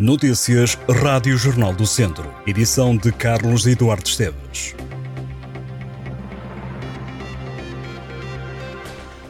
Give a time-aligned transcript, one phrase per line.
[0.00, 2.34] Notícias Rádio Jornal do Centro.
[2.46, 4.74] Edição de Carlos Eduardo Esteves.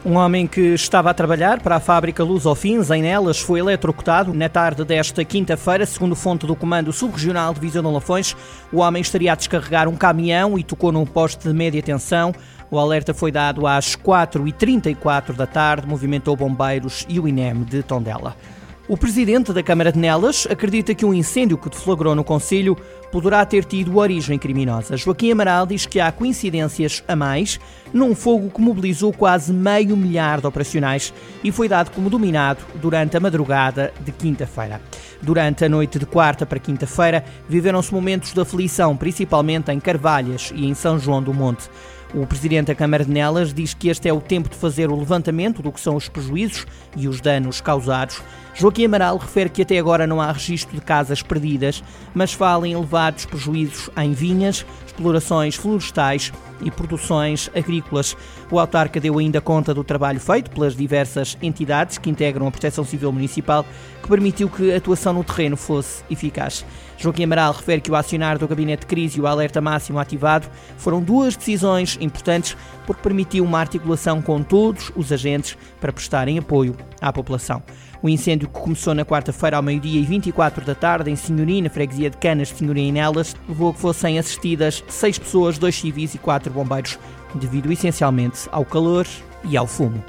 [0.05, 4.33] Um homem que estava a trabalhar para a fábrica Luz Fins em Nelas foi eletrocutado
[4.33, 8.33] na tarde desta quinta-feira, segundo fonte do Comando Subregional de Visão de Lafões.
[8.71, 12.33] O homem estaria a descarregar um caminhão e tocou num poste de média tensão.
[12.71, 18.37] O alerta foi dado às 4h34 da tarde, movimentou bombeiros e o INEM de Tondela.
[18.91, 22.75] O presidente da Câmara de Nelas acredita que um incêndio que deflagrou no Conselho
[23.09, 24.97] poderá ter tido origem criminosa.
[24.97, 27.57] Joaquim Amaral diz que há coincidências a mais
[27.93, 33.15] num fogo que mobilizou quase meio milhar de operacionais e foi dado como dominado durante
[33.15, 34.81] a madrugada de quinta-feira.
[35.21, 40.65] Durante a noite de quarta para quinta-feira, viveram-se momentos de aflição, principalmente em Carvalhas e
[40.65, 41.69] em São João do Monte.
[42.13, 44.99] O presidente da Câmara de Nelas diz que este é o tempo de fazer o
[44.99, 48.21] levantamento do que são os prejuízos e os danos causados.
[48.53, 51.81] Joaquim Amaral refere que até agora não há registro de casas perdidas,
[52.13, 58.15] mas fala em elevados prejuízos em vinhas, explorações florestais e produções agrícolas.
[58.49, 62.83] O autarca deu ainda conta do trabalho feito pelas diversas entidades que integram a Proteção
[62.83, 63.65] Civil Municipal,
[64.01, 66.65] que permitiu que a atuação no terreno fosse eficaz.
[66.97, 70.47] Joaquim Amaral refere que o acionar do gabinete de crise e o alerta máximo ativado
[70.77, 76.77] foram duas decisões importantes porque permitiu uma articulação com todos os agentes para prestarem apoio
[77.01, 77.63] à população.
[78.03, 81.69] O incêndio que começou na quarta-feira ao meio-dia e 24 da tarde em Senhoria, na
[81.69, 86.15] freguesia de Canas de e Nelas, levou a que fossem assistidas seis pessoas, dois civis
[86.15, 86.99] e quatro bombeiros,
[87.35, 89.07] devido essencialmente ao calor
[89.43, 90.03] e ao fumo.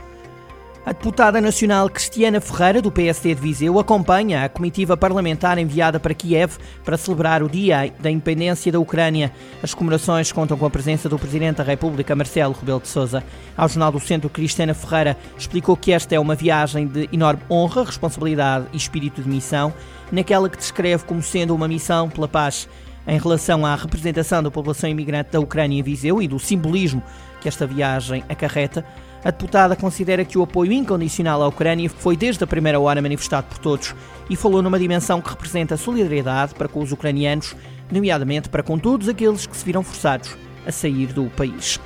[0.85, 6.13] A deputada nacional Cristiana Ferreira, do PSD de Viseu, acompanha a comitiva parlamentar enviada para
[6.13, 9.31] Kiev para celebrar o Dia da Independência da Ucrânia.
[9.63, 13.23] As comemorações contam com a presença do Presidente da República, Marcelo Rebelo de Sousa.
[13.57, 17.85] Ao Jornal do Centro, Cristiana Ferreira explicou que esta é uma viagem de enorme honra,
[17.85, 19.73] responsabilidade e espírito de missão,
[20.11, 22.69] naquela que descreve como sendo uma missão pela paz
[23.07, 27.03] em relação à representação da população imigrante da Ucrânia em Viseu e do simbolismo
[27.41, 28.85] que esta viagem acarreta,
[29.25, 33.47] a deputada considera que o apoio incondicional à Ucrânia foi desde a primeira hora manifestado
[33.49, 33.95] por todos
[34.29, 37.55] e falou numa dimensão que representa solidariedade para com os ucranianos,
[37.91, 40.37] nomeadamente para com todos aqueles que se viram forçados
[40.67, 41.81] a sair do país.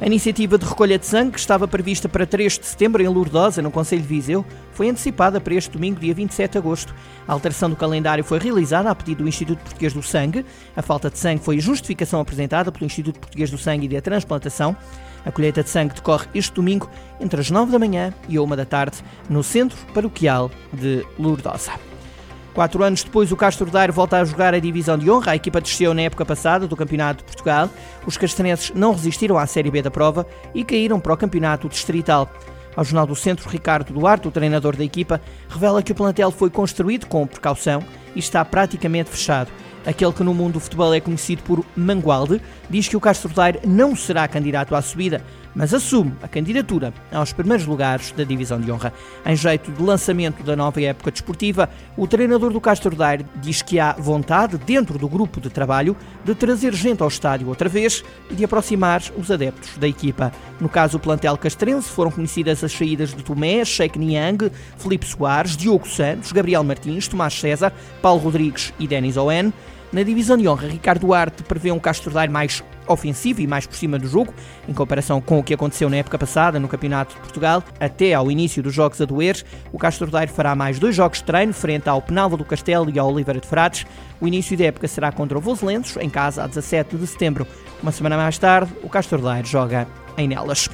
[0.00, 3.60] A iniciativa de recolha de sangue, que estava prevista para 3 de setembro em Lourdosa,
[3.60, 6.94] no Conselho de Viseu, foi antecipada para este domingo, dia 27 de agosto.
[7.28, 10.46] A alteração do calendário foi realizada a pedido do Instituto Português do Sangue.
[10.74, 14.74] A falta de sangue foi justificação apresentada pelo Instituto Português do Sangue e da Transplantação.
[15.22, 16.88] A colheita de sangue decorre este domingo
[17.20, 18.96] entre as 9 da manhã e a 1 da tarde
[19.28, 21.89] no Centro Paroquial de Lourdosa.
[22.54, 25.32] Quatro anos depois, o Castro Daire volta a jogar a divisão de honra.
[25.32, 27.70] A equipa desceu na época passada do Campeonato de Portugal.
[28.04, 32.28] Os castrenses não resistiram à Série B da prova e caíram para o Campeonato Distrital.
[32.74, 36.50] Ao Jornal do Centro, Ricardo Duarte, o treinador da equipa, revela que o plantel foi
[36.50, 37.82] construído com precaução
[38.14, 39.50] e está praticamente fechado.
[39.86, 43.60] Aquele que no mundo do futebol é conhecido por Mangualde, diz que o Castro Daire
[43.66, 45.22] não será candidato à subida,
[45.54, 48.92] mas assume a candidatura aos primeiros lugares da divisão de honra.
[49.24, 53.80] Em jeito de lançamento da nova época desportiva, o treinador do Castro Daire diz que
[53.80, 58.34] há vontade, dentro do grupo de trabalho, de trazer gente ao estádio outra vez e
[58.34, 60.32] de aproximar os adeptos da equipa.
[60.60, 65.56] No caso do plantel castrense, foram conhecidas as saídas de Tomé, Sheik Niang, Felipe Soares,
[65.56, 69.52] Diogo Santos, Gabriel Martins, Tomás César, Paulo Rodrigues e Denis Owen.
[69.92, 73.74] Na divisão de honra, Ricardo Duarte prevê um Castro Daire mais ofensivo e mais por
[73.74, 74.32] cima do jogo,
[74.68, 77.60] em comparação com o que aconteceu na época passada no Campeonato de Portugal.
[77.80, 79.42] Até ao início dos jogos a doer,
[79.72, 83.00] o Castro Daire fará mais dois jogos de treino, frente ao Penalva do Castelo e
[83.00, 83.84] ao Oliveira de Frades.
[84.20, 87.44] O início da época será contra o Voselenses, em casa, a 17 de setembro.
[87.82, 90.68] Uma semana mais tarde, o Castro Daire joga em Nelas.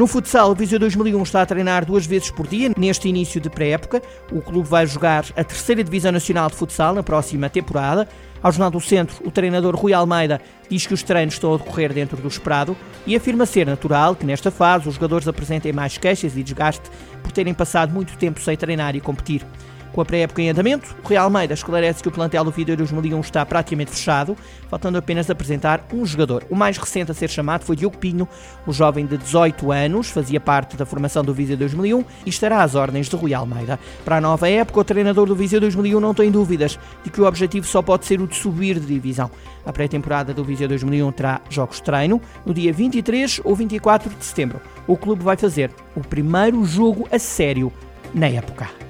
[0.00, 3.50] No futsal, o Viseu 2001 está a treinar duas vezes por dia neste início de
[3.50, 4.00] pré-época.
[4.32, 8.08] O clube vai jogar a terceira Divisão Nacional de Futsal na próxima temporada.
[8.42, 10.40] Ao Jornal do Centro, o treinador Rui Almeida
[10.70, 12.74] diz que os treinos estão a decorrer dentro do esperado
[13.06, 16.90] e afirma ser natural que nesta fase os jogadores apresentem mais queixas e desgaste
[17.22, 19.44] por terem passado muito tempo sem treinar e competir.
[19.92, 23.20] Com a pré-época em andamento, o Real Almeida esclarece que o plantel do Vídeo 2001
[23.20, 24.36] está praticamente fechado,
[24.68, 26.44] faltando apenas apresentar um jogador.
[26.48, 28.28] O mais recente a ser chamado foi Diogo Pinho,
[28.64, 32.76] o jovem de 18 anos, fazia parte da formação do Viseu 2001 e estará às
[32.76, 33.80] ordens de Rui Almeida.
[34.04, 37.26] Para a nova época, o treinador do Viseu 2001 não tem dúvidas de que o
[37.26, 39.28] objetivo só pode ser o de subir de divisão.
[39.66, 44.24] A pré-temporada do Viseu 2001 terá jogos de treino no dia 23 ou 24 de
[44.24, 44.60] setembro.
[44.86, 47.72] O clube vai fazer o primeiro jogo a sério
[48.14, 48.89] na época.